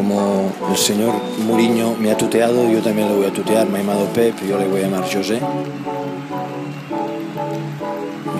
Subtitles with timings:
[0.00, 1.12] como el señor
[1.44, 3.68] Mourinho me ha tuteado, yo también le voy a tutear.
[3.68, 5.38] Me ha llamado Pep, yo le voy a llamar José.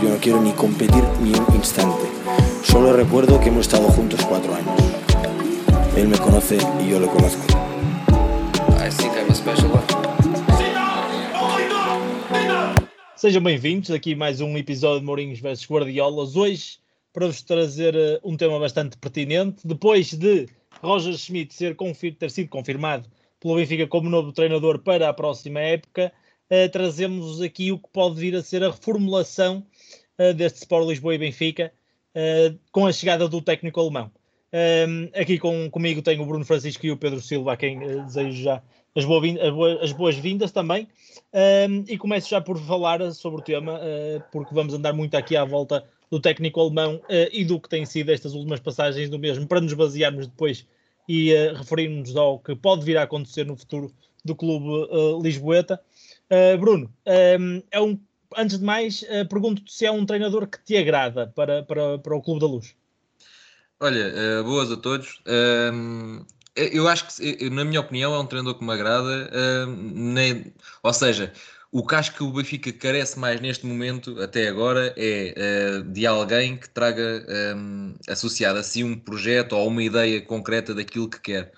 [0.03, 2.07] Yo no quiero ni competir ni un instante.
[2.63, 4.73] Solo recuerdo que hemos estado juntos cuatro años.
[5.95, 7.43] Él me conoce y yo lo conozco.
[8.79, 9.85] I think I'm a special one.
[13.17, 16.37] Sejam bem-vindos aqui mais um episódio de Mourinhos vs Guardiolas.
[16.37, 16.79] Hoje
[17.13, 19.61] para vos trazer uh, um tema bastante pertinente.
[19.67, 20.49] Depois de
[20.83, 21.77] Roger Schmidt ser
[22.19, 23.09] ter sido confirmado
[23.39, 26.13] pelo Benfica como novo treinador para a próxima época,
[26.51, 29.67] uh, trazemos aqui o que pode vir a ser a reformulação
[30.19, 31.73] uh, deste Sport Lisboa e Benfica
[32.73, 34.11] com a chegada do técnico alemão.
[34.53, 38.43] Um, aqui com, comigo tenho o Bruno Francisco e o Pedro Silva, a quem desejo
[38.43, 38.61] já
[38.97, 40.89] as, boas, boas-vindas também.
[41.33, 45.37] Um, e começo já por falar sobre o tema, uh, porque vamos andar muito aqui
[45.37, 49.19] à volta do técnico alemão uh, e do que tem sido estas últimas passagens do
[49.19, 50.67] mesmo, para nos basearmos depois
[51.09, 53.93] e uh, referirmos ao que pode vir a acontecer no futuro
[54.25, 55.81] do clube uh, lisboeta.
[56.61, 56.89] Bruno,
[57.41, 57.99] um, é um,
[58.37, 62.23] antes de mais, pergunto-te se é um treinador que te agrada para, para, para o
[62.23, 62.77] Clube da Luz.
[63.81, 65.21] Olha, boas a todos.
[65.27, 66.25] Um
[66.57, 69.31] eu acho que, na minha opinião, é um treinador que me agrada.
[69.33, 70.53] Uh, nem,
[70.83, 71.33] ou seja,
[71.73, 75.35] o que acho que o Benfica carece mais neste momento, até agora, é
[75.79, 77.25] uh, de alguém que traga
[77.57, 81.53] um, associado a si um projeto ou uma ideia concreta daquilo que quer.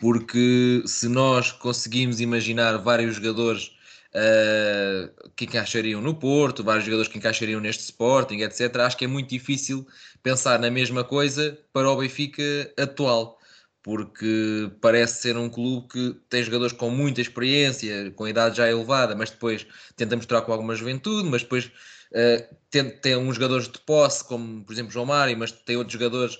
[0.00, 3.70] Porque se nós conseguimos imaginar vários jogadores
[4.14, 9.08] uh, que encaixariam no Porto, vários jogadores que encaixariam neste Sporting, etc., acho que é
[9.08, 9.86] muito difícil
[10.22, 12.42] pensar na mesma coisa para o Benfica
[12.78, 13.39] atual
[13.82, 19.14] porque parece ser um clube que tem jogadores com muita experiência, com idade já elevada,
[19.14, 23.78] mas depois tenta mostrar com alguma juventude, mas depois uh, tem, tem uns jogadores de
[23.78, 26.38] posse, como por exemplo João Mário, mas tem outros jogadores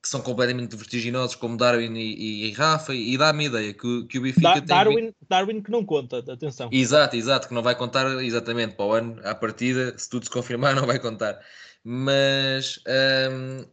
[0.00, 4.06] que são completamente vertiginosos, como Darwin e, e, e Rafa, e dá-me a ideia que,
[4.06, 4.64] que o Benfica da, tem...
[4.64, 6.70] Darwin, Darwin que não conta, atenção.
[6.70, 10.30] Exato, exato, que não vai contar exatamente para o ano, à partida, se tudo se
[10.30, 11.40] confirmar, não vai contar
[11.90, 12.78] mas
[13.32, 13.64] um,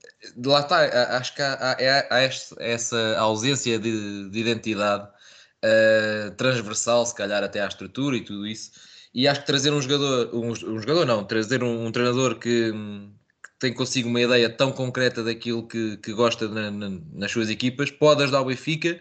[0.50, 2.22] lá está, acho que há, há, há
[2.60, 8.72] essa ausência de, de identidade uh, transversal, se calhar até à estrutura e tudo isso.
[9.14, 12.72] E acho que trazer um jogador, um, um jogador não, trazer um, um treinador que,
[12.72, 17.50] que, tem consigo uma ideia tão concreta daquilo que, que gosta na, na, nas suas
[17.50, 18.98] equipas, pode ajudar o Benfica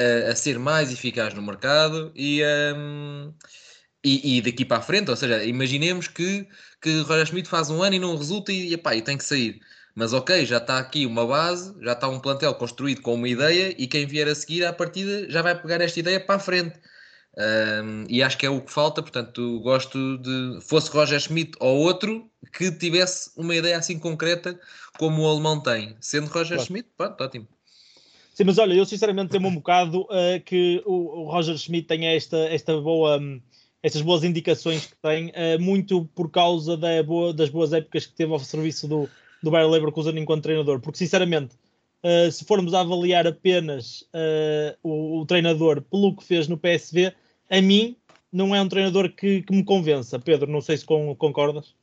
[0.00, 2.42] uh, a ser mais eficaz no mercado e,
[2.74, 3.32] um,
[4.04, 6.48] e, e daqui para a frente, ou seja, imaginemos que
[6.80, 9.60] que Roger Schmidt faz um ano e não resulta e, epá, e tem que sair.
[9.94, 13.74] Mas ok, já está aqui uma base, já está um plantel construído com uma ideia
[13.76, 16.78] e quem vier a seguir à partida já vai pegar esta ideia para a frente.
[17.36, 21.78] Um, e acho que é o que falta, portanto, gosto de fosse Roger Schmidt ou
[21.78, 24.58] outro que tivesse uma ideia assim concreta
[24.98, 25.96] como o alemão tem.
[26.00, 26.64] Sendo Roger claro.
[26.64, 27.48] Schmidt, pronto, ótimo.
[28.34, 32.14] Sim, mas olha, eu sinceramente temo um bocado uh, que o, o, Roger Schmidt tenha
[32.14, 33.18] esta, esta boa.
[33.18, 33.40] Um
[33.82, 38.14] essas boas indicações que tem, uh, muito por causa da boa, das boas épocas que
[38.14, 39.08] teve ao serviço do,
[39.42, 40.80] do Bayer Leverkusen enquanto treinador.
[40.80, 41.54] Porque, sinceramente,
[42.02, 47.12] uh, se formos avaliar apenas uh, o, o, treinador pelo que fez no PSV,
[47.50, 47.96] a mim
[48.32, 50.18] não é um treinador que, que me convença.
[50.18, 51.74] Pedro, não sei se com, concordas.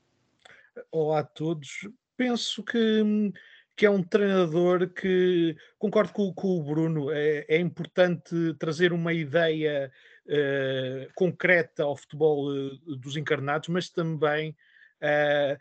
[0.92, 1.88] Olá a todos.
[2.18, 3.32] Penso que,
[3.76, 7.10] que é um treinador que concordo com, com o Bruno.
[7.10, 9.92] É, é importante trazer uma ideia
[10.28, 14.56] uh, concreta ao futebol uh, dos encarnados, mas também
[15.02, 15.58] uh,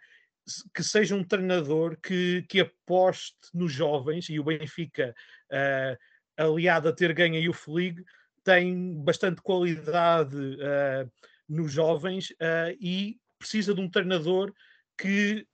[0.75, 5.15] que seja um treinador que, que aposte nos jovens e o Benfica,
[6.37, 8.05] aliado a ter ganho a Youth League,
[8.43, 10.37] tem bastante qualidade
[11.49, 12.31] nos jovens
[12.79, 14.53] e precisa de um treinador
[14.99, 15.47] que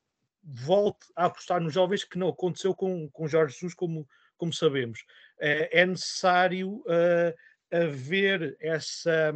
[0.43, 5.05] volte a apostar nos jovens, que não aconteceu com, com Jorge Jesus, como, como sabemos.
[5.39, 7.33] é necessário uh,
[7.71, 9.33] haver essa,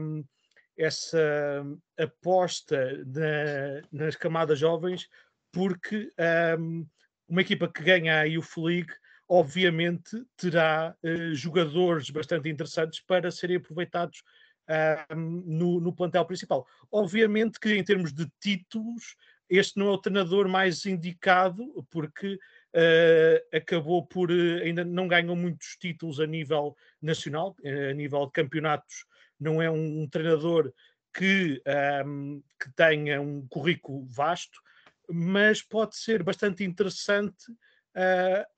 [0.76, 1.64] essa
[1.98, 5.08] aposta na, nas camadas jovens,
[5.52, 6.12] porque
[6.58, 6.86] um,
[7.28, 8.92] uma equipa que ganha a Youth League
[9.28, 14.22] obviamente terá uh, jogadores bastante interessantes para serem aproveitados
[14.68, 16.66] uh, no, no plantel principal.
[16.90, 19.16] Obviamente que em termos de títulos,
[19.48, 22.38] este não é o treinador mais indicado, porque
[22.74, 28.26] uh, acabou por uh, ainda não ganhou muitos títulos a nível nacional, uh, a nível
[28.26, 29.04] de campeonatos,
[29.38, 30.72] não é um, um treinador
[31.12, 34.58] que, um, ehm, que tenha um currículo vasto,
[35.08, 37.44] mas pode ser bastante interessante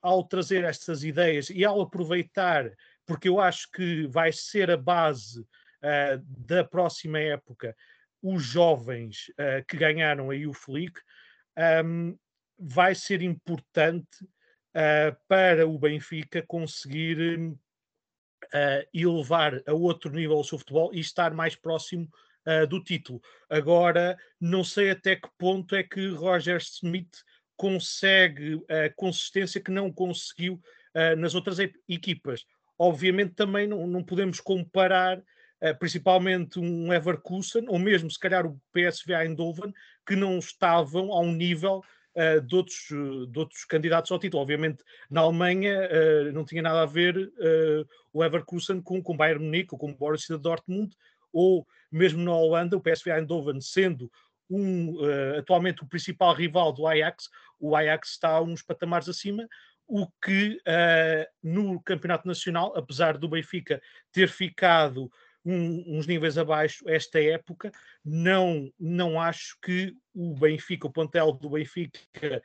[0.00, 2.70] ao trazer estas ideias e ao aproveitar,
[3.04, 5.46] porque eu acho que vai ser a base
[6.48, 7.76] da próxima época
[8.22, 10.98] os jovens uh, que ganharam a Youth League,
[11.84, 12.16] um,
[12.58, 20.44] vai ser importante uh, para o Benfica conseguir uh, e levar a outro nível o
[20.44, 22.08] seu futebol e estar mais próximo
[22.46, 23.20] uh, do título.
[23.48, 27.22] Agora, não sei até que ponto é que Roger Smith
[27.56, 30.60] consegue a consistência que não conseguiu
[31.18, 32.46] nas outras equipas.
[32.78, 38.60] Obviamente, também não, não podemos comparar uh, principalmente um Leverkusen ou mesmo se calhar o
[38.72, 39.72] PSV Eindhoven
[40.06, 41.82] que não estavam a um nível
[42.16, 44.42] uh, de, outros, de outros candidatos ao título.
[44.42, 45.88] Obviamente, na Alemanha
[46.32, 47.32] não tinha nada a ver
[48.12, 50.96] o Leverkusen com, com Bayern Munique ou com o Borussia Dortmund
[51.32, 54.10] ou mesmo na Holanda, o PSV Eindhoven sendo
[54.48, 57.28] um, uh, atualmente o principal rival do Ajax,
[57.58, 59.48] o Ajax está uns patamares acima,
[59.86, 63.80] o que uh, no Campeonato Nacional, apesar do Benfica
[64.12, 65.10] ter ficado
[65.46, 67.70] um, uns níveis abaixo esta época,
[68.04, 72.42] não, não acho que o Benfica, o plantel do Benfica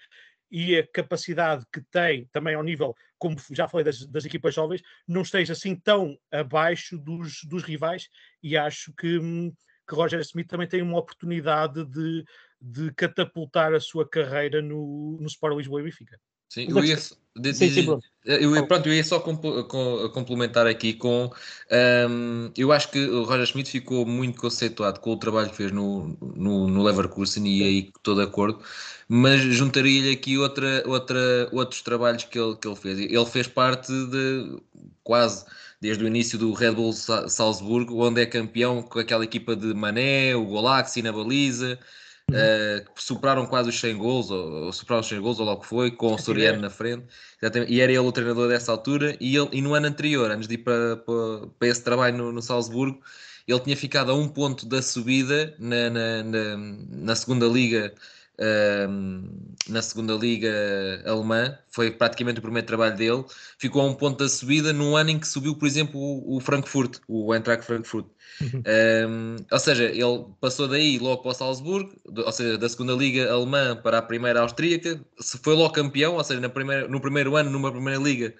[0.51, 4.83] e a capacidade que tem também ao nível, como já falei, das, das equipas jovens,
[5.07, 8.07] não esteja assim tão abaixo dos, dos rivais
[8.43, 9.51] e acho que, hum,
[9.87, 12.23] que Roger Smith também tem uma oportunidade de,
[12.61, 16.19] de catapultar a sua carreira no, no Sport Lisboa e Benfica.
[16.51, 16.97] Sim, eu ia,
[17.33, 18.05] de, sim, sim, pronto.
[18.25, 21.31] Eu, pronto, eu ia só complementar aqui com.
[22.09, 25.71] Um, eu acho que o Roger Schmidt ficou muito conceituado com o trabalho que fez
[25.71, 28.61] no, no, no Leverkusen e aí estou de acordo,
[29.07, 32.99] mas juntaria-lhe aqui outra, outra, outros trabalhos que ele, que ele fez.
[32.99, 34.61] Ele fez parte de
[35.05, 35.45] quase
[35.79, 40.35] desde o início do Red Bull Salzburgo, onde é campeão com aquela equipa de Mané,
[40.35, 41.79] o Golaxi na baliza
[42.31, 45.67] uh, superaram quase os 100 gols, ou, ou superaram os 100 gols, ou logo que
[45.67, 47.05] foi, com o Soriano na frente,
[47.67, 50.55] e era ele o treinador dessa altura, e, ele, e no ano anterior, antes de
[50.55, 52.99] ir para, para, para esse trabalho no, no Salzburgo,
[53.47, 56.57] ele tinha ficado a um ponto da subida na, na, na,
[56.89, 57.93] na segunda liga
[59.67, 60.51] na segunda liga
[61.05, 63.23] alemã, foi praticamente o primeiro trabalho dele,
[63.57, 66.99] ficou a um ponto da subida num ano em que subiu, por exemplo, o, Frankfurt,
[67.07, 68.05] o Eintracht Frankfurt.
[68.41, 69.35] Um, uhum.
[69.51, 73.75] ou seja, ele passou daí logo para o Salzburgo, ou seja, da segunda liga alemã
[73.75, 74.99] para a primeira austríaca,
[75.43, 78.33] foi logo campeão, ou seja, na primeira, no primeiro ano, numa primeira liga,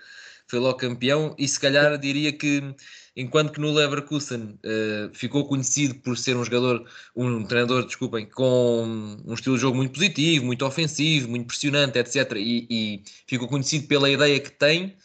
[0.48, 2.74] foi logo campeão, e se calhar diria que
[3.16, 6.86] enquanto que no Leverkusen uh, ficou conhecido por ser um jogador,
[7.16, 12.34] um treinador, desculpem, com um estilo de jogo muito positivo, muito ofensivo, muito pressionante, etc.
[12.38, 14.96] E, e ficou conhecido pela ideia que tem,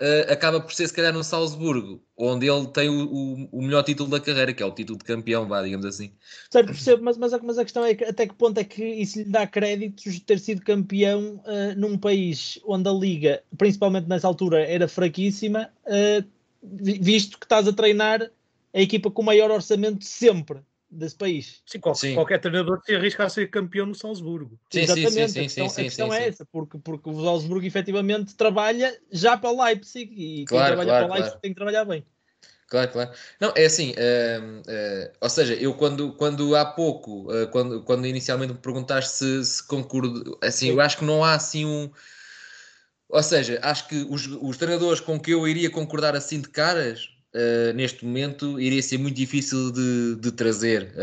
[0.00, 3.84] uh, acaba por ser se calhar no Salzburgo, onde ele tem o, o, o, melhor
[3.84, 6.12] título da carreira, que é o título de campeão, vá, digamos assim.
[6.50, 8.84] Certo, percebo, mas, mas, a, mas a questão é que, até que ponto é que
[8.84, 14.08] isso lhe dá créditos de ter sido campeão uh, num país onde a liga, principalmente
[14.08, 18.30] nessa altura, era fraquíssima, uh, visto que estás a treinar
[18.74, 20.60] a equipa com o maior orçamento sempre
[20.90, 21.62] desse país.
[21.66, 22.14] Sim, qualquer, sim.
[22.14, 24.58] qualquer treinador se arrisca a ser campeão no Salzburgo.
[24.70, 27.24] Sim, Exatamente, sim, sim, sim, a questão, sim, a questão é essa, porque, porque o
[27.24, 31.30] Salzburgo efetivamente trabalha já para o Leipzig e claro, quem trabalha claro, para o Leipzig
[31.30, 31.40] claro.
[31.40, 32.04] tem que trabalhar bem.
[32.68, 33.10] Claro, claro.
[33.38, 38.06] Não, é assim, uh, uh, ou seja, eu quando, quando há pouco, uh, quando, quando
[38.06, 41.90] inicialmente me perguntaste se, se concordo, assim, eu acho que não há assim um
[43.12, 47.10] ou seja, acho que os, os treinadores com que eu iria concordar assim de caras,
[47.34, 50.94] uh, neste momento, iria ser muito difícil de, de trazer.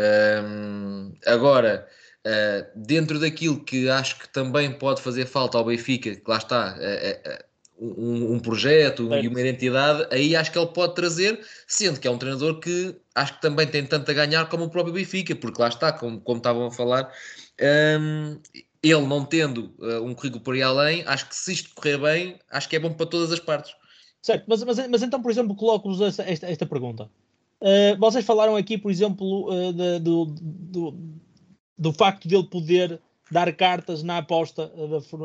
[0.44, 1.88] Um, agora,
[2.26, 6.76] uh, dentro daquilo que acho que também pode fazer falta ao Benfica, que lá está,
[6.80, 7.44] uh,
[7.80, 12.12] um, um, projeto e uma identidade, aí acho que ele pode trazer, sendo que é
[12.12, 15.62] um treinador que acho que também tem tanto a ganhar como o próprio Benfica, porque
[15.62, 17.14] lá está, como, como estavam a falar.
[17.62, 18.40] Um,
[18.82, 22.40] ele não tendo uh, um currículo por aí além, acho que se isto correr bem,
[22.50, 23.76] acho que é bom para todas as partes.
[24.22, 27.10] Certo, mas, mas, mas então, por exemplo, coloco-vos esta, esta, esta, pergunta.
[27.62, 30.98] Uh, vocês falaram aqui, por exemplo, uh, de, do, do,
[31.78, 34.72] do, facto de ele poder dar cartas na aposta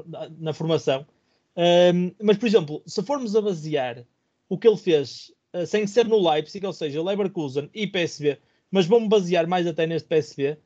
[0.06, 1.06] da, na formação.
[2.22, 4.04] mas, por exemplo, se formos a basear
[4.48, 5.32] o que ele fez
[5.66, 8.38] sem ser no Leipzig, ou seja, Leverkusen e PSV,
[8.70, 10.58] mas vamos basear mais até neste PSV,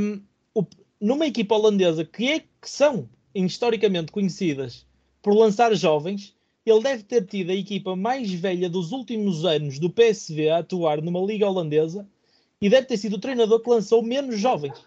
[0.00, 0.22] um,
[0.54, 0.64] o,
[1.04, 4.86] numa equipa holandesa que, é, que são historicamente conhecidas
[5.20, 6.34] por lançar jovens,
[6.64, 11.02] ele deve ter tido a equipa mais velha dos últimos anos do PSV a atuar
[11.02, 12.08] numa liga holandesa
[12.58, 14.78] e deve ter sido o treinador que lançou menos jovens.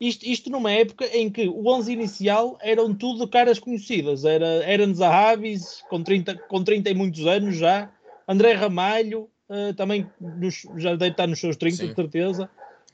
[0.00, 4.24] Isto, isto numa época em que o 11 inicial eram tudo caras conhecidas.
[4.24, 7.92] Era Eren Zahavis, com 30, com 30 e muitos anos já.
[8.26, 11.88] André Ramalho, uh, também nos, já deve estar nos seus 30, Sim.
[11.88, 12.48] de certeza.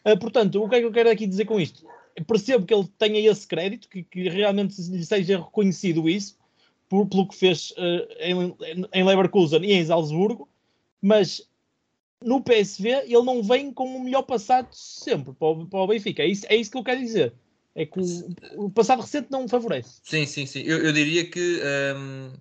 [0.04, 1.86] Uh, portanto, o que é que eu quero aqui dizer com isto?
[2.26, 6.36] Percebo que ele tenha esse crédito, que, que realmente lhe seja reconhecido isso,
[6.88, 8.56] por, pelo que fez uh, em,
[8.92, 10.48] em Leverkusen e em Salzburgo,
[11.00, 11.46] mas
[12.22, 16.22] no PSV ele não vem com o melhor passado sempre para o, para o Benfica.
[16.22, 17.32] É isso, é isso que eu quero dizer.
[17.74, 20.00] É que o, o passado recente não favorece.
[20.02, 20.62] Sim, sim, sim.
[20.62, 21.60] Eu, eu diria que.
[21.96, 22.32] Um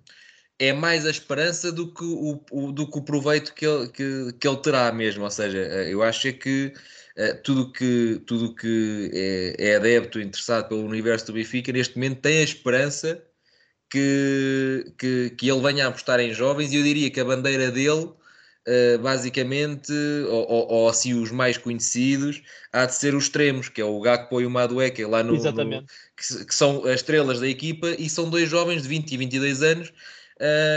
[0.58, 4.32] é mais a esperança do que o, o, do que o proveito que ele, que,
[4.38, 5.24] que ele terá mesmo.
[5.24, 6.72] Ou seja, eh, eu acho é que
[7.42, 12.38] tudo que, tudo que é, é adepto, interessado pelo universo do Benfica, neste momento tem
[12.38, 13.22] a esperança
[13.90, 17.70] que, que, que ele venha a apostar em jovens e eu diria que a bandeira
[17.70, 18.12] dele
[18.66, 19.90] Uh, basicamente,
[20.28, 23.98] ou, ou, ou, assim os mais conhecidos, há de ser os extremos, que é o
[23.98, 28.10] Gakpo e o Madueke, lá no, no que, que, são as estrelas da equipa, e
[28.10, 29.92] são dois jovens de 20 e 22 anos,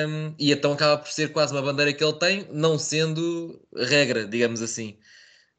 [0.07, 4.25] um, e então acaba por ser quase uma bandeira que ele tem, não sendo regra,
[4.25, 4.97] digamos assim.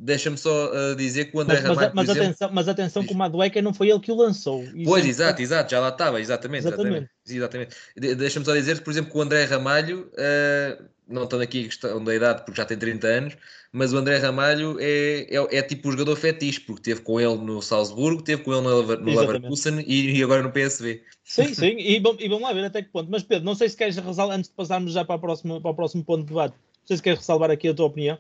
[0.05, 3.07] Deixa-me só uh, dizer que o André mas, Ramalho, mas, mas exemplo, atenção, mas atenção
[3.07, 4.65] que o Madueca não foi ele que o lançou.
[4.85, 6.67] Pois, exato, exato, já lá estava, exatamente.
[6.67, 7.09] Exatamente.
[7.25, 7.77] exatamente.
[7.95, 8.17] exatamente.
[8.17, 12.03] Deixa-me só dizer, por exemplo, que o André Ramalho, uh, não estando aqui a questão
[12.03, 13.37] da idade, porque já tem 30 anos,
[13.71, 17.37] mas o André Ramalho é, é, é tipo o jogador fetiche, porque teve com ele
[17.37, 21.01] no Salzburgo, teve com ele no, no Leverkusen e, e, agora no PSV.
[21.23, 23.09] Sim, sim, e, bom, e vamos lá ver até que ponto.
[23.09, 25.71] Mas Pedro, não sei se queres ressalvar, antes de passarmos já para, a próxima, para
[25.71, 28.19] o próximo ponto de debate, não sei se queres ressalvar aqui a tua opinião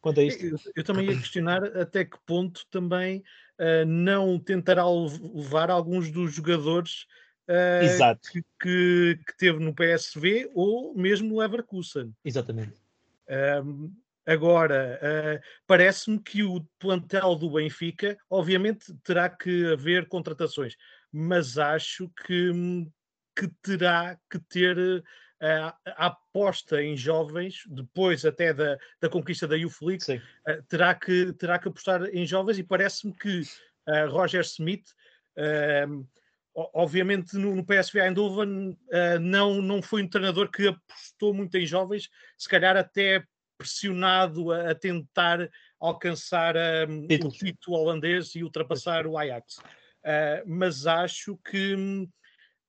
[0.00, 0.44] quanto a isto?
[0.44, 3.22] Eu, eu também ia questionar até que ponto também
[3.58, 7.06] uh, não tentará levar alguns dos jogadores
[7.48, 12.14] uh, que, que, que, teve no PSV ou mesmo no Leverkusen.
[12.24, 12.74] Exatamente.
[13.64, 13.92] Um,
[14.26, 20.76] agora, uh, parece-me que o plantel do Benfica, obviamente, terá que haver contratações,
[21.12, 22.52] mas acho que,
[23.36, 25.02] que terá que ter
[25.40, 31.58] a, aposta em jovens, depois até da, da conquista da League, uh, terá, que, terá
[31.58, 34.88] que apostar em jovens e parece-me que uh, Roger Smith,
[35.36, 36.06] uh,
[36.74, 38.76] obviamente no, no PSV Eindhoven,
[39.20, 43.22] não, não foi um treinador que apostou muito em jovens, se calhar até
[43.56, 46.56] pressionado a, a tentar alcançar
[46.88, 49.60] um, o título holandês e ultrapassar o Ajax.
[50.44, 52.08] mas acho que hum,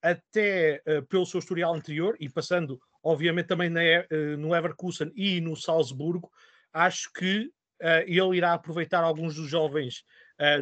[0.01, 5.41] até uh, pelo seu historial anterior e passando, obviamente, também na, uh, no Leverkusen e
[5.41, 6.32] no Salzburgo,
[6.74, 7.51] acho que
[7.82, 10.03] uh, ele irá aproveitar alguns dos jovens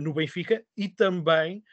[0.01, 1.63] no Benfica e também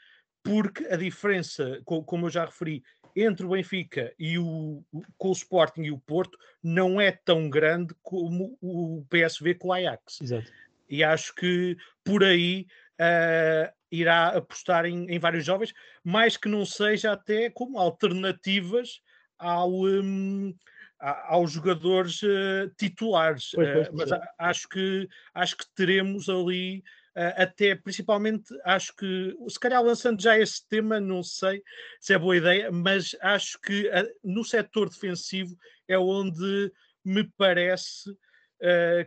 [0.42, 2.82] porque a diferença, como eu já referi,
[3.16, 4.84] entre o Benfica e o,
[5.16, 9.72] com o Sporting e o Porto não é tão grande como o PSV com o
[9.72, 10.20] Ajax.
[10.20, 10.52] Exato.
[10.88, 12.66] E acho que por aí
[13.00, 15.72] uh, irá apostar em, em, vários jovens,
[16.02, 19.00] mais que não seja até como alternativas
[19.38, 20.54] ao, um,
[20.98, 23.50] aos jogadores uh, titulares.
[23.54, 26.82] Pois, pois, uh, mas acho que, acho que teremos ali.
[27.16, 31.62] Uh, até principalmente acho que se calhar lançando já esse tema, não sei
[32.00, 33.88] se é boa ideia, mas acho que
[34.24, 36.72] no setor defensivo é onde
[37.04, 38.12] me parece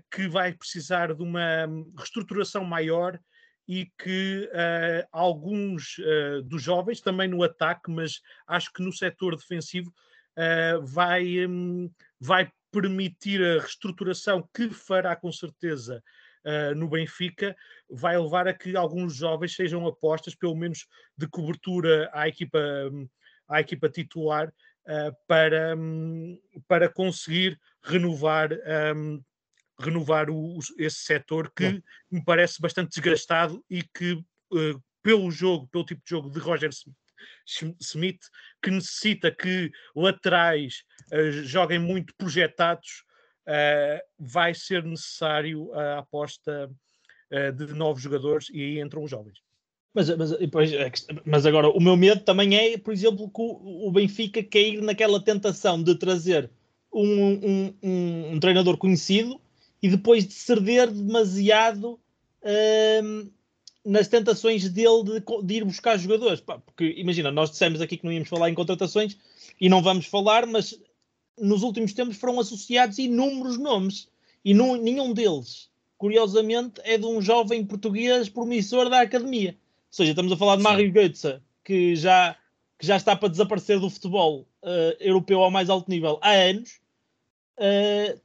[0.10, 3.20] que vai precisar de uma hum, reestruturação maior
[3.68, 9.36] e que uh, alguns uh, dos jovens, também no ataque, mas acho que no setor
[9.36, 9.94] defensivo,
[10.38, 16.04] uh, vai, um, vai permitir a reestruturação que fará com certeza
[16.78, 17.54] no Benfica,
[17.90, 22.58] vai levar a que alguns jovens sejam apostas, pelo menos de cobertura à equipa,
[22.90, 23.06] hum,
[23.50, 24.54] à equipa titular,
[25.28, 28.52] para, um, para conseguir renovar
[28.96, 29.22] um,
[29.79, 31.81] renovar o, esse setor que Bom.
[32.12, 36.69] me parece bastante desgastado e que, uh, pelo jogo, pelo tipo de jogo de Roger
[37.79, 38.22] Smith,
[38.62, 43.03] que necessita que laterais uh, joguem muito projetados,
[43.48, 46.69] uh, vai ser necessário a aposta
[47.57, 49.41] de novos jogadores e aí entram os jovens.
[49.93, 50.89] Mas, mas, depois, é
[51.25, 55.22] mas agora, o meu medo também é, por exemplo, que o, o Benfica cair naquela
[55.22, 56.50] tentação de trazer
[56.93, 59.41] um, um, um, um treinador conhecido
[59.81, 62.00] e depois de ceder demasiado
[63.03, 63.29] hum,
[63.86, 66.41] nas tentações dele de, de ir buscar jogadores.
[66.41, 69.17] Pá, porque imagina, nós dissemos aqui que não íamos falar em contratações
[69.60, 70.79] e não vamos falar, mas
[71.39, 74.10] nos últimos tempos foram associados inúmeros nomes
[74.43, 79.51] e não, nenhum deles, curiosamente, é de um jovem português promissor da academia.
[79.51, 82.36] Ou seja, estamos a falar de Mário Götze, que já,
[82.77, 86.79] que já está para desaparecer do futebol uh, europeu ao mais alto nível há anos.
[87.57, 88.19] Uh,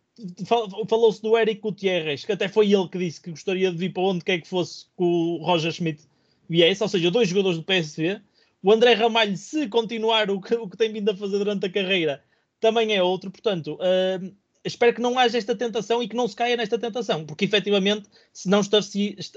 [0.88, 4.02] falou-se do Eric Gutierrez, que até foi ele que disse que gostaria de vir para
[4.02, 6.02] onde quer que fosse que o Roger Schmidt
[6.48, 8.20] viesse, ou seja, dois jogadores do PSV.
[8.62, 11.72] O André Ramalho, se continuar o que, o que tem vindo a fazer durante a
[11.72, 12.22] carreira,
[12.60, 13.30] também é outro.
[13.30, 17.24] Portanto, uh, espero que não haja esta tentação e que não se caia nesta tentação,
[17.24, 18.60] porque efetivamente, se não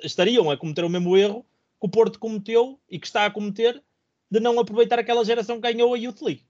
[0.04, 1.46] estariam a cometer o mesmo erro
[1.80, 3.82] que o Porto cometeu e que está a cometer
[4.30, 6.46] de não aproveitar aquela geração que ganhou a Youth League.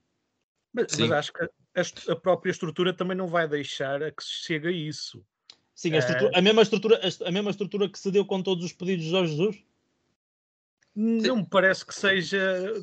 [0.72, 4.44] Mas, mas acho que a, a, própria estrutura também não vai deixar a que se
[4.44, 5.24] chegue a isso.
[5.74, 6.38] Sim, a, estrutura, é...
[6.38, 9.32] a, mesma estrutura, a, mesma estrutura que se deu com todos os pedidos de Jorge
[9.32, 9.62] Jesus?
[10.94, 12.38] Não me parece que seja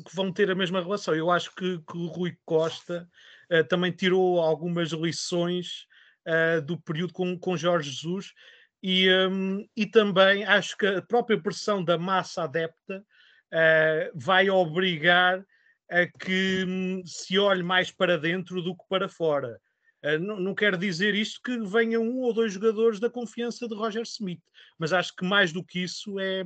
[0.06, 1.12] que vão ter a mesma relação.
[1.16, 3.08] Eu acho que, que o Rui Costa
[3.50, 5.88] uh, também tirou algumas lições
[6.24, 8.32] uh, do período com, com Jorge Jesus
[8.80, 13.04] e, um, e também acho que a própria pressão da massa adepta
[13.50, 15.44] uh, vai obrigar
[15.90, 19.58] a que um, se olhe mais para dentro do que para fora.
[20.04, 24.02] Uh, não, quero dizer isto que venham um ou dois jogadores da confiança de Roger
[24.02, 24.42] Smith,
[24.78, 26.42] mas acho que mais do que isso é,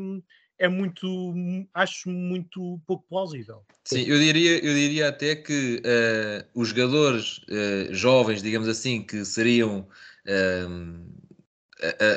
[0.59, 1.35] é muito,
[1.75, 3.65] acho muito pouco plausível.
[3.85, 9.25] Sim, eu diria, eu diria até que uh, os jogadores uh, jovens, digamos assim, que
[9.25, 9.89] seriam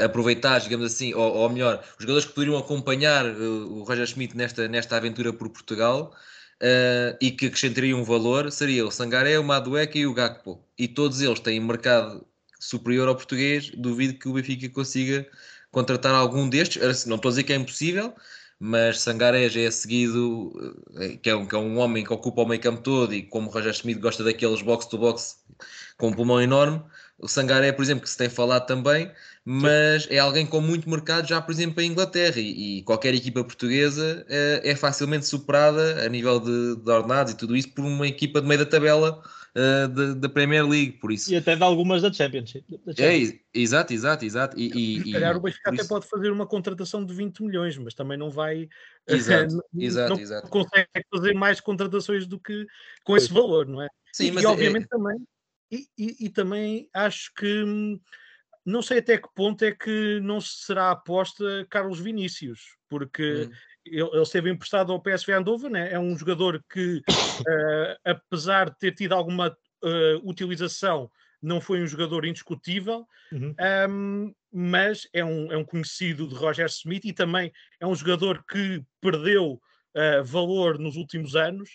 [0.04, 4.36] aproveitar, digamos assim, ou, ou, melhor, os jogadores que poderiam acompanhar uh, o Roger Schmidt
[4.36, 6.14] nesta, nesta aventura por Portugal
[6.62, 10.64] uh, e que acrescentariam um valor seria o Sangaré, o Madueca e o Gakpo.
[10.78, 12.26] E todos eles têm mercado
[12.60, 13.72] superior ao português.
[13.72, 15.28] Duvido que o Benfica consiga
[15.72, 17.06] contratar algum destes.
[17.06, 18.14] Não estou a dizer que é impossível,
[18.60, 20.50] mas Sangaré já é seguido,
[20.92, 23.24] uh, que é, um, que é um homem que ocupa o meio campo todo e
[23.24, 26.82] como o Roger Schmidt gosta daqueles box-to-box -box com um pulmão enorme.
[27.18, 29.12] O Sangaré, por exemplo, que se tem falado também,
[29.46, 30.16] mas Sim.
[30.16, 34.26] é alguém com muito mercado já, por exemplo, em Inglaterra e, e qualquer equipa portuguesa
[34.28, 38.42] é, é, facilmente superada a nível de, de ordenados e tudo isso por uma equipa
[38.42, 39.22] de meio da tabela
[39.56, 41.32] uh, da Premier League, por isso.
[41.32, 42.54] E até de algumas da Champions.
[42.54, 43.00] Da Champions.
[43.00, 44.60] É, exato, exato, exato.
[44.60, 45.90] E, e, Se calhar o Benfica até isso...
[45.90, 48.68] pode fazer uma contratação de 20 milhões, mas também não vai...
[49.08, 50.48] Exato, não, exato, não exato.
[50.50, 52.66] consegue fazer mais contratações do que
[53.04, 53.88] com esse valor, não é?
[54.14, 54.88] Sim, e, mas e obviamente é...
[54.88, 55.18] também...
[55.72, 58.00] E, e, e, também acho que hum,
[58.66, 63.52] não sei até que ponto é que não será aposta Carlos Vinícius, porque hum.
[63.86, 65.92] ele, ele esteve emprestado ao PSV Eindhoven, né?
[65.92, 71.10] é um jogador que, uh, apesar de ter tido alguma uh, utilização,
[71.42, 73.56] não foi um jogador indiscutível, uhum.
[73.90, 78.44] um, mas é um, é um conhecido de Roger Smith e também é um jogador
[78.46, 81.70] que perdeu uh, valor nos últimos anos,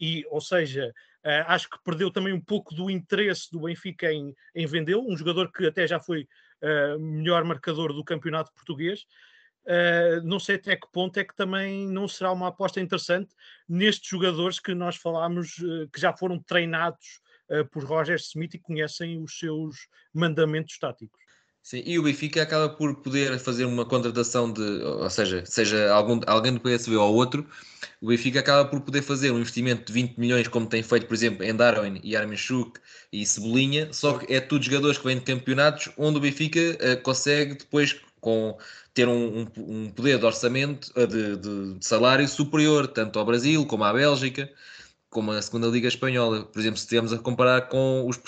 [0.00, 0.90] e, ou seja,
[1.28, 5.14] Uh, acho que perdeu também um pouco do interesse do Benfica em, em vendê-lo, um
[5.14, 6.26] jogador que até já foi
[6.62, 9.02] uh, melhor marcador do campeonato português.
[9.66, 13.34] Uh, não sei até que ponto é que também não será uma aposta interessante
[13.68, 15.56] nestes jogadores que nós falámos,
[15.92, 17.20] que já foram treinados
[17.72, 19.76] por Roger Smith e conhecem os seus
[20.14, 21.18] mandamentos táticos.
[21.62, 26.18] Sim, e o Benfica acaba por poder fazer uma contratação de, ou seja, seja algum,
[26.26, 27.46] alguém do PSV ou outro,
[28.00, 31.14] o Benfica acaba por poder fazer um investimento de 20 milhões, como tem feito, por
[31.14, 32.80] exemplo, em Darwin e Arminchuk
[33.12, 37.02] e Cebolinha, só que é tudo jogadores que vêm de campeonatos onde o Benfica uh,
[37.02, 38.56] consegue depois com
[38.94, 43.26] ter um, um, um poder de orçamento, uh, de, de, de, salário superior, tanto ao
[43.26, 44.50] Brasil como à Bélgica,
[45.10, 46.44] como à segunda Liga Espanhola.
[46.44, 48.18] Por exemplo, se estivermos a comparar com os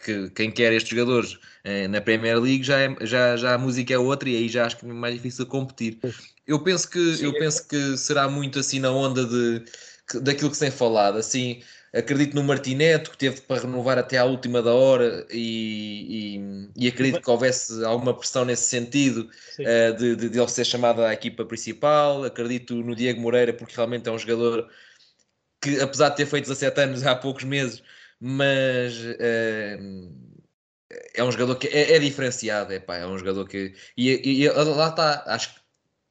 [0.00, 3.92] que, quem quer estes jogadores eh, na Premier League já, é, já, já a música
[3.92, 5.98] é outra e aí já acho que é mais difícil competir.
[6.46, 7.38] Eu penso que, Sim, eu é.
[7.38, 9.64] penso que será muito assim na onda de,
[10.20, 11.18] daquilo que se tem falado.
[11.18, 11.62] Assim,
[11.94, 16.38] acredito no Martineto que teve para renovar até à última da hora e,
[16.76, 19.28] e, e acredito que houvesse alguma pressão nesse sentido
[19.60, 22.24] uh, de, de, de, ele ser chamado à equipa principal.
[22.24, 24.68] Acredito no Diego Moreira porque realmente é um jogador
[25.60, 27.82] que apesar de ter feito 17 anos há poucos meses
[28.24, 30.12] mas uh,
[31.12, 33.74] é um jogador que é, é diferenciado, é, pá, é um jogador que.
[33.96, 35.60] E, e, lá está, acho que,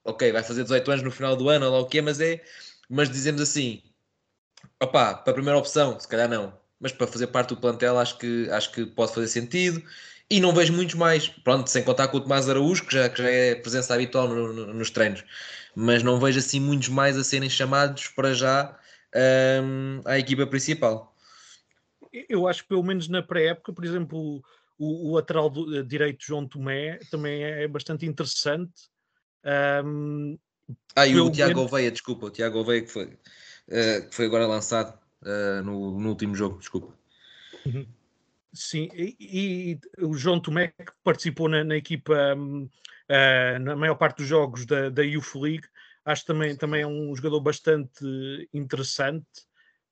[0.03, 2.43] ok, vai fazer 18 anos no final do ano, ou lá o que mas é.
[2.89, 3.81] Mas dizemos assim,
[4.81, 8.17] opá, para a primeira opção, se calhar não, mas para fazer parte do plantel, acho
[8.17, 9.81] que, acho que pode fazer sentido.
[10.29, 13.23] E não vejo muitos mais, pronto, sem contar com o Tomás Araújo, que já, que
[13.23, 15.23] já é presença habitual no, no, nos treinos,
[15.75, 18.77] mas não vejo assim muitos mais a serem chamados para já
[19.63, 21.10] um, à equipa principal
[22.29, 24.43] eu acho que pelo menos na pré-época, por exemplo,
[24.77, 28.89] o, o lateral do, eh, direito João Tomé também é bastante interessante.
[29.85, 30.37] Um,
[30.95, 31.71] ah, e o Tiago menos...
[31.71, 36.09] Oveia, desculpa, o Tiago Oveia que foi, uh, que foi agora lançado uh, no, no,
[36.09, 36.93] último jogo, desculpa.
[37.65, 37.85] Uhum.
[38.53, 43.95] Sim, e, e, o João Tomé que participou na, na equipa um, uh, na maior
[43.95, 45.67] parte dos jogos da, da Youth League,
[46.03, 49.25] acho que também, também é um jogador bastante interessante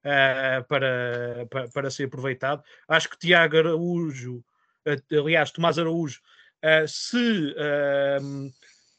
[0.06, 2.64] uh, para, para, para, ser aproveitado.
[2.88, 4.44] Acho que Tiago Araújo,
[4.86, 6.20] uh, aliás, Tomás Araújo,
[6.64, 7.56] uh, se,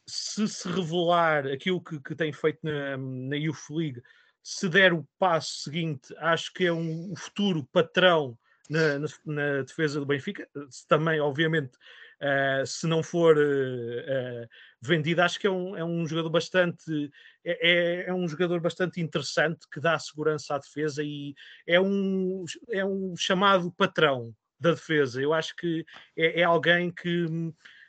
[0.06, 4.02] se se revelar aquilo que, que tem feito na, na Youth League,
[4.42, 8.36] se der o passo seguinte, acho que é um, um futuro patrão
[8.68, 10.48] na, na, na, defesa do Benfica.
[10.88, 11.72] Também, obviamente,
[12.20, 14.48] Uh, se não for uh, uh,
[14.80, 17.10] vendido, acho que é um, é um jogador bastante
[17.42, 21.34] é, é, é, um jogador bastante interessante que dá segurança à defesa e
[21.66, 25.20] é um, é um chamado patrão da defesa.
[25.22, 25.84] Eu acho que
[26.16, 27.26] é, é alguém que,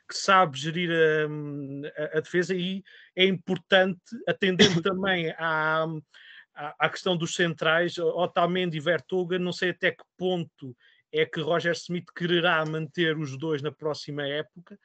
[0.08, 2.82] que, sabe gerir a, a, a, defesa e
[3.14, 5.84] é importante, atendendo também à,
[6.54, 10.74] à, questão dos centrais, Otamendi e Vertoga, não sei até que ponto
[11.12, 14.78] é que Roger Smith quererá manter os dois na próxima época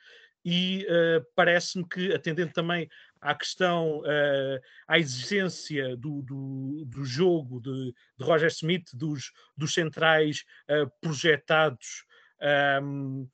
[0.44, 7.60] e uh, parece-me que, atendendo também à questão, uh, à exigência do, do, do jogo
[7.60, 12.06] de, de, Roger Smith, dos, dos centrais uh, projetados,
[12.42, 13.28] um, ehm,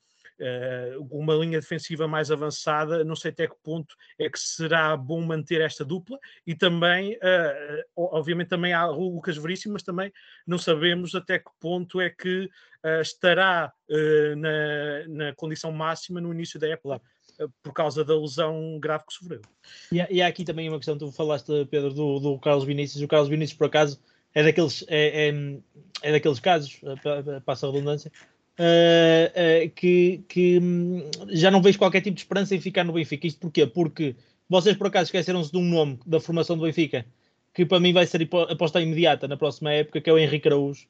[1.10, 5.62] uma linha defensiva mais avançada, não sei até que ponto é que será bom manter
[5.62, 10.12] esta dupla e também, uh, obviamente também há o Lucas Veríssimo, mas também
[10.45, 12.49] não sabemos até que ponto é que
[13.01, 13.71] estará
[14.36, 17.01] na, na condição máxima no início da época
[17.62, 19.41] por causa da lesão grave que sofreu.
[19.91, 23.01] E há, e há, aqui também uma questão, tu falaste, Pedro, do, do Carlos Vinícius.
[23.01, 23.99] O Carlos Vinícius, por acaso,
[24.34, 25.60] é daqueles, é, é,
[26.01, 26.79] é daqueles casos,
[27.45, 28.12] passa a redundância,
[28.59, 32.93] uh, uh, que, que hum, já não vejo qualquer tipo de esperança em ficar no
[32.93, 33.27] Benfica.
[33.27, 33.65] Isto porquê?
[33.65, 34.15] Porque
[34.49, 37.05] vocês por acaso esqueceram-se de um nome da formação do Benfica
[37.53, 40.87] que para mim vai ser aposta imediata na próxima época, que é o Henrique Araújo.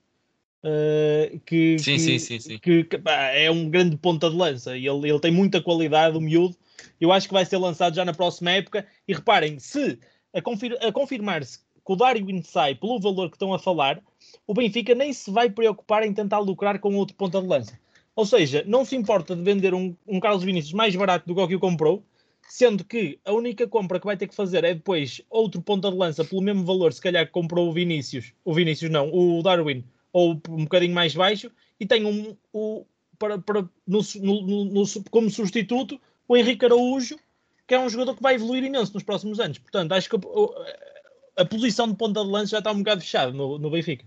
[0.63, 2.57] Uh, que, sim, que, sim, sim, sim.
[2.57, 6.17] Que, que pá, é um grande ponta de lança e ele, ele tem muita qualidade,
[6.17, 6.55] o miúdo.
[7.01, 8.87] Eu acho que vai ser lançado já na próxima época.
[9.05, 9.99] E reparem, se
[10.33, 14.01] a, confir a confirmar-se que o Darwin sai pelo valor que estão a falar,
[14.47, 17.79] o Benfica nem se vai preocupar em tentar lucrar com outro ponta de lança.
[18.15, 21.41] Ou seja, não se importa de vender um, um Carlos Vinícius mais barato do que
[21.41, 22.03] o que o comprou,
[22.47, 25.97] sendo que a única compra que vai ter que fazer é depois outro ponta de
[25.97, 29.83] lança pelo mesmo valor, se calhar que comprou o Vinícius, o Vinícius não, o Darwin,
[30.11, 32.85] ou um bocadinho mais baixo, e tem um, um
[33.17, 37.17] para, para, no, no, no, como substituto o Henrique Araújo,
[37.65, 39.57] que é um jogador que vai evoluir imenso nos próximos anos.
[39.57, 40.17] Portanto, acho que
[41.37, 44.05] a, posição de ponta de lança já está um bocado fechada no, no Benfica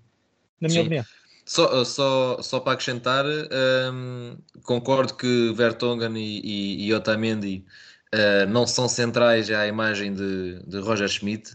[0.61, 0.87] na minha Sim.
[0.87, 1.05] opinião.
[1.45, 7.65] Só, só, só para acrescentar, um, concordo que Vertonghen e, e, e Otamendi
[8.13, 11.53] uh, não são centrais à imagem de, de Roger Schmidt.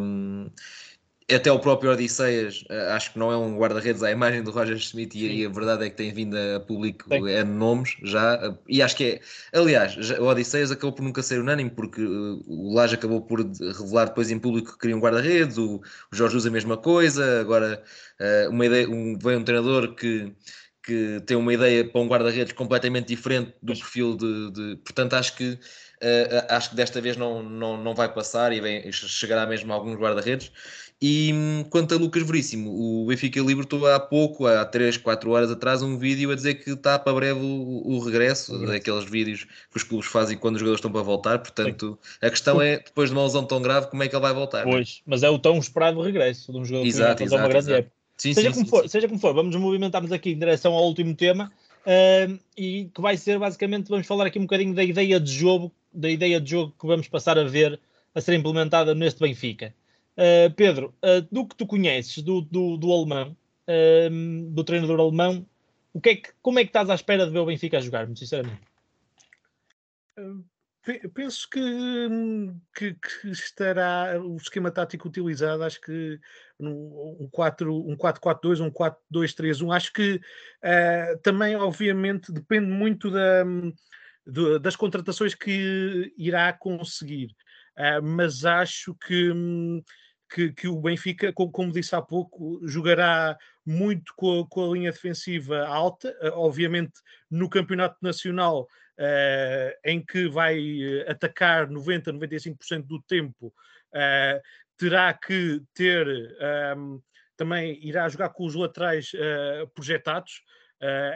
[0.00, 0.50] Um,
[1.34, 4.78] até o próprio Odisseias, eh, acho que não é um guarda-redes à imagem do Roger
[4.78, 8.80] Schmidt e, e, a verdade é que tem vindo a público é nomes já, e
[8.80, 9.20] acho que é,
[9.58, 13.40] aliás, já, o Odisseias acabou por nunca ser unânime porque uh, o Laje acabou por
[13.40, 15.80] revelar depois em público que queria um guarda-redes, o,
[16.12, 17.82] o Jorge usa a mesma coisa, agora
[18.20, 20.32] uh, uma ideia, um, veio um treinador que
[20.84, 25.34] que tem uma ideia para um guarda-redes completamente diferente do perfil de, de portanto acho
[25.34, 29.72] que uh, acho que desta vez não, não, não vai passar e vem, chegará mesmo
[29.72, 30.52] a alguns guarda-redes
[31.00, 35.50] e hum, quanto a Lucas Veríssimo, o Benfica libertou há pouco, há 3, 4 horas
[35.50, 39.76] atrás, um vídeo a dizer que está para breve o, o regresso, daqueles vídeos que
[39.76, 41.38] os clubes fazem quando os jogadores estão para voltar.
[41.38, 42.26] Portanto, Sim.
[42.26, 44.64] a questão é, depois de uma lesão tão grave, como é que ele vai voltar?
[44.64, 47.72] Pois, mas é o tão esperado regresso de um jogador exato, que exato, uma grande
[47.72, 47.96] época.
[48.16, 50.86] Sim, seja, sim, como sim, for, seja como for, vamos movimentar-nos aqui em direção ao
[50.86, 55.20] último tema uh, e que vai ser basicamente, vamos falar aqui um bocadinho da ideia
[55.20, 57.78] de jogo, da ideia de jogo que vamos passar a ver
[58.14, 59.74] a ser implementada neste Benfica.
[60.16, 63.36] Uh, Pedro, uh, do que tu conheces do, do, do alemão,
[63.68, 65.46] uh, do treinador alemão,
[65.92, 67.80] o que é que, como é que estás à espera de ver o Benfica a
[67.80, 68.62] jogar, muito sinceramente?
[71.12, 71.60] Penso que,
[72.74, 76.18] que, que, estará o esquema tático utilizado, acho que
[76.58, 80.20] um 4-4-2, um 4-2-3-1, acho que
[81.22, 83.42] também, obviamente, depende muito da,
[84.26, 87.34] de, das contratações que irá conseguir.
[88.02, 89.82] mas acho que hum,
[90.28, 94.74] que, que o Benfica, como, como, disse há pouco, jogará muito com a, com a
[94.74, 102.12] linha defensiva alta, uh, obviamente no campeonato nacional, uh, em que vai eh, atacar 90,
[102.12, 103.48] 95% do tempo,
[103.94, 104.40] uh,
[104.76, 106.98] terá que ter um, ehm,
[107.36, 109.12] também irá jogar com os laterais
[109.74, 110.42] projetados.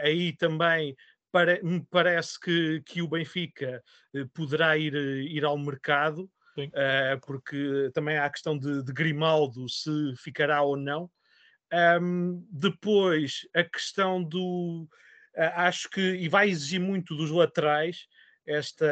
[0.03, 0.95] aí também
[1.63, 3.83] me parece que, que o Benfica
[4.33, 9.91] poderá ir, ir ao mercado uh, porque também há a questão de, de Grimaldo se
[10.17, 11.09] ficará ou não.
[12.01, 14.87] Um, depois, a questão do.
[15.35, 16.01] Uh, acho que.
[16.01, 18.07] E vai exigir muito dos laterais
[18.45, 18.85] esta,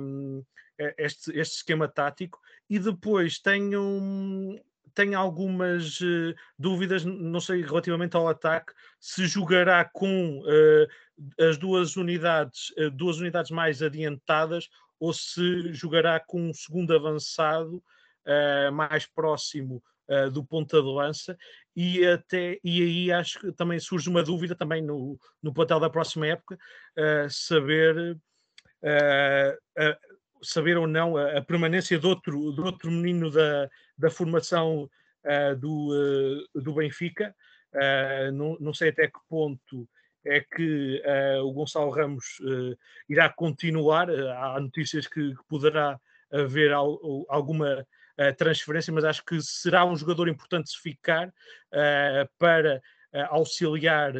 [0.00, 0.44] um,
[0.98, 2.38] este, este esquema tático.
[2.68, 4.58] E depois tenho,
[4.94, 11.96] tenho algumas uh, dúvidas, não sei, relativamente ao ataque, se jogará com uh, as duas
[11.96, 17.76] unidades, uh, duas unidades mais adiantadas ou se jogará com um segundo avançado
[18.26, 21.36] uh, mais próximo uh, do ponta de lança.
[21.74, 25.90] E até e aí acho que também surge uma dúvida também no, no plantel da
[25.90, 28.18] próxima época uh, saber
[30.42, 34.88] saber ou não a, a, permanência de outro, de outro menino da, da formação
[35.58, 37.34] do, do Benfica.
[38.32, 39.88] Não, não sei até que ponto
[40.26, 42.76] é que uh, o Gonçalo Ramos uh,
[43.08, 44.10] irá continuar.
[44.10, 46.00] Uh, há notícias que, que, poderá
[46.32, 47.86] haver al, alguma
[48.38, 51.30] transferência, mas acho que será um jogador importante se ficar
[52.38, 52.80] para
[53.28, 54.14] auxiliar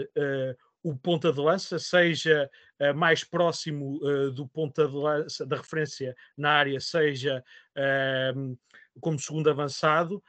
[0.83, 2.49] o ponta de lança, seja
[2.95, 3.99] mais próximo
[4.35, 7.43] do ponta de lança, da referência na área, seja
[9.01, 10.23] como segundo avançado.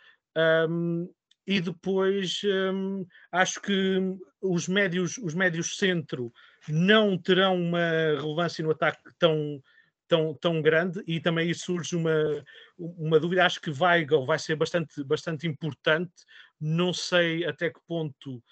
[1.47, 3.99] E depois um, acho que
[4.41, 6.31] os médios, os médios centro
[6.67, 9.63] não terão uma relevância no ataque tão,
[10.09, 12.43] tão, tão grande e também aí surge uma,
[12.77, 13.45] uma dúvida.
[13.45, 16.11] Acho que Weigl vai ser bastante, bastante importante.
[16.59, 18.43] Não sei até que ponto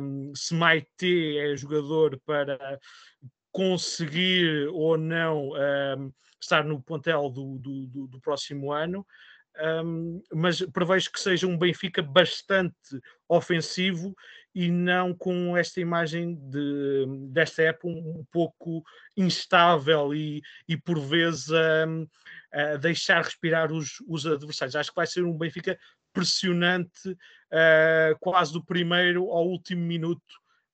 [0.00, 2.78] um, se Maite é jogador para
[3.50, 9.04] conseguir ou não um, estar no pontel do, do, do, do próximo ano
[9.84, 14.14] um, mas prevejo que seja um Benfica bastante ofensivo
[14.54, 18.82] e não com esta imagem de, desta época um, pouco
[19.16, 22.06] instável e, e por vezes um,
[22.52, 24.76] a deixar respirar os, os adversários.
[24.76, 25.78] Acho que vai ser um Benfica
[26.12, 30.22] pressionante uh, quase do primeiro ao último minuto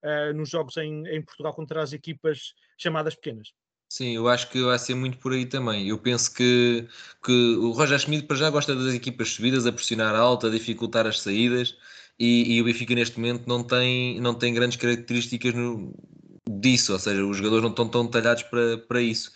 [0.02, 3.52] uh, nos jogos em, em Portugal contra as equipas chamadas pequenas.
[3.88, 5.88] Sim, eu acho que vai ser muito por aí também.
[5.88, 6.86] Eu penso que,
[7.24, 11.06] que o Roger Schmidt para já gosta das equipas subidas, a pressionar alto, a dificultar
[11.06, 11.74] as saídas
[12.18, 15.94] e, e o Benfica neste momento não tem, não tem grandes características no,
[16.60, 19.32] disso, ou seja, os jogadores não estão tão detalhados para, para isso.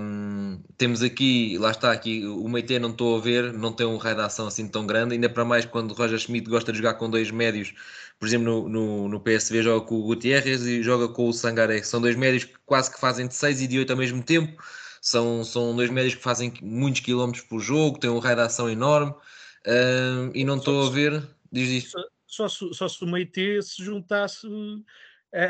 [0.00, 3.98] Um, temos aqui, lá está, aqui o Meite não estou a ver, não tem um
[3.98, 6.78] raio de ação assim tão grande, ainda para mais quando o Roger Schmidt gosta de
[6.78, 7.74] jogar com dois médios
[8.18, 11.82] por exemplo, no, no, no, PSV joga com o Gutierrez e joga com o Sangaré,
[11.82, 14.60] são dois médios que quase que fazem de 6 e de 8 ao mesmo tempo.
[15.00, 18.68] São, são dois médios que fazem muitos quilómetros por jogo, têm um raio de ação
[18.68, 21.22] enorme uh, e não estou a ver.
[21.52, 21.98] Diz isto.
[22.26, 24.46] Só, só, só se o Meite se juntasse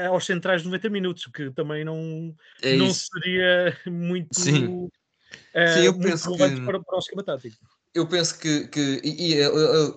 [0.08, 4.88] aos centrais de 90 minutos, que também não, é não seria muito, Sim.
[5.54, 6.60] Uh, Sim, eu penso que...
[6.62, 7.56] para, para o esquema tático.
[7.94, 9.42] Eu penso que, que e, e,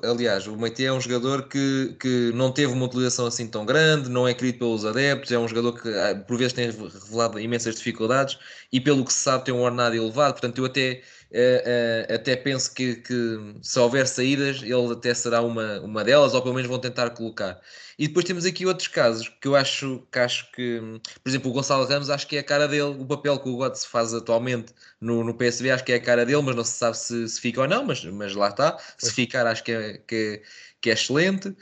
[0.08, 4.10] aliás, o Meite é um jogador que, que não teve uma utilização assim tão grande,
[4.10, 5.90] não é querido pelos adeptos, é um jogador que
[6.26, 8.40] por vezes tem revelado imensas dificuldades
[8.72, 12.36] e pelo que se sabe tem um ordenado elevado, portanto eu até, uh, uh, até
[12.36, 16.70] penso que, que se houver saídas ele até será uma, uma delas, ou pelo menos
[16.70, 17.60] vão tentar colocar.
[17.98, 20.82] E depois temos aqui outros casos que eu acho que, acho que
[21.24, 23.58] por exemplo, o Gonçalo Ramos, acho que é a cara dele, o papel que o
[23.58, 26.74] Götze faz atualmente no, no PSV, acho que é a cara dele, mas não se
[26.74, 28.78] sabe se, se fica ou não, mas, mas lá está.
[28.98, 30.42] Se ficar, acho que é, que é,
[30.82, 31.56] que é excelente.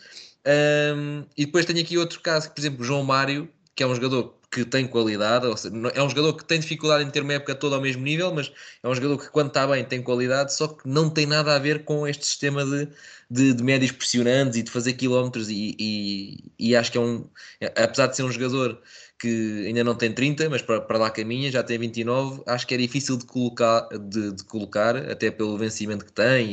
[0.45, 3.93] Um, e depois tenho aqui outro caso, que, por exemplo, João Mário, que é um
[3.93, 7.53] jogador que tem qualidade, seja, é um jogador que tem dificuldade em ter uma época
[7.53, 10.67] toda ao mesmo nível, mas é um jogador que quando está bem tem qualidade, só
[10.67, 12.87] que não tem nada a ver com este sistema de,
[13.29, 17.29] de, de médios pressionantes e de fazer quilómetros e, e, e, acho que é um,
[17.75, 18.81] apesar de ser um jogador
[19.19, 22.73] que ainda não tem 30, mas para, para lá caminha, já tem 29, acho que
[22.73, 26.49] é difícil de colocar, de, de colocar até pelo vencimento que tem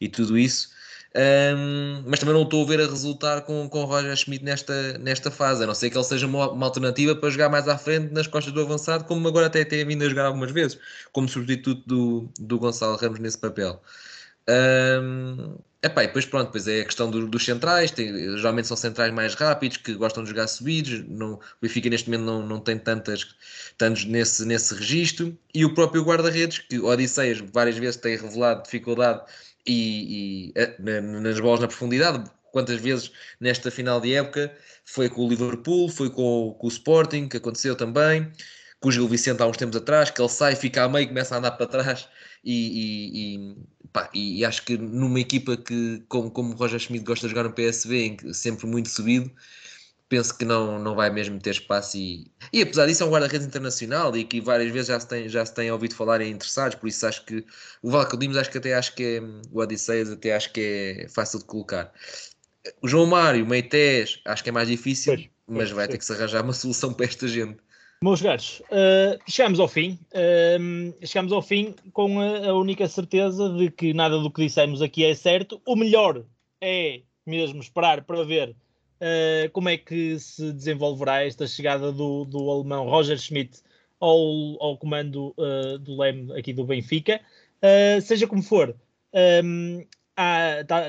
[0.00, 0.70] e, e tudo isso.
[1.12, 4.96] Um, mas também não estou a ver a resultar com, com o Roger Schmidt nesta,
[4.98, 7.76] nesta fase, a não ser que ele seja uma, uma, alternativa para jogar mais à
[7.76, 10.78] frente nas costas do avançado, como agora até tem vindo a jogar algumas vezes,
[11.12, 13.82] como substituto do, do Gonçalo Ramos nesse papel.
[14.48, 18.76] Um, epá, e depois pronto, depois é a questão do, dos centrais, tem, geralmente são
[18.76, 22.60] centrais mais rápidos que gostam de jogar subidos, não, o Benfica neste momento não, não
[22.60, 23.34] tem tantas,
[23.76, 28.62] tantos nesse, nesse registro, e o próprio guarda-redes, que o Odisseias várias vezes tem revelado
[28.62, 29.22] dificuldade
[29.66, 32.30] e, e eh, nas bolas na profundidade.
[32.52, 34.52] Quantas vezes nesta final de época
[34.84, 38.30] foi com o Liverpool, foi com, com o Sporting, que aconteceu também,
[38.80, 41.34] com o Gil Vicente há uns tempos atrás, que ele sai, fica a meio, começa
[41.34, 42.08] a andar para trás
[42.44, 43.56] e, e,
[43.92, 47.44] pá, e acho que numa equipa que, como, como o Roger Schmidt gosta de jogar
[47.44, 49.30] no PSV, sempre muito subido,
[50.10, 53.46] penso que não, não vai mesmo ter espaço e, e apesar disso é um guarda-redes
[53.46, 56.74] internacional e que várias vezes já se, tem, já se tem ouvido falar em interessados,
[56.74, 57.46] por isso acho que
[57.80, 59.20] o Valco Dimos acho que até acho que é
[59.52, 61.92] o Odisseias até acho que é fácil de colocar.
[62.82, 65.92] O João Mário, Meités, acho que é mais difícil, pois, mas vai pois.
[65.92, 67.58] ter que se arranjar uma solução para esta gente.
[68.02, 69.98] Meus gatos, uh, chegamos ao fim.
[70.12, 74.82] Uh, chegamos ao fim com a, a, única certeza de que nada do que dissemos
[74.82, 75.60] aqui é certo.
[75.64, 76.24] O melhor
[76.60, 78.56] é mesmo esperar para ver
[79.00, 83.62] Uh, como é que se desenvolverá esta chegada do, do alemão Roger Schmidt
[83.98, 87.18] ao, ao comando uh, do leme aqui do Benfica?
[87.62, 88.76] Uh, seja como for,
[89.42, 90.86] um, há, tá,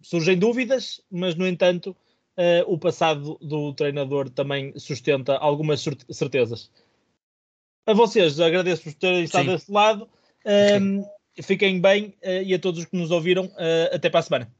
[0.00, 1.94] surgem dúvidas, mas no entanto
[2.66, 6.70] o passado do treinador também sustenta algumas certezas.
[7.84, 9.50] A vocês agradeço por terem estado Sim.
[9.50, 10.08] desse lado.
[10.80, 11.04] Um,
[11.42, 13.52] fiquem bem e a todos os que nos ouviram,
[13.92, 14.59] até para a semana.